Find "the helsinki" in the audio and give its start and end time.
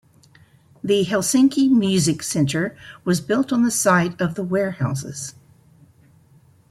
0.83-1.69